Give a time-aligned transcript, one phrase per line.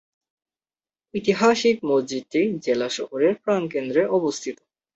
[1.13, 4.55] ঐতিহাসিক মসজিদটি জেলা শহরের প্রাণকেন্দ্রে অবস্থিত।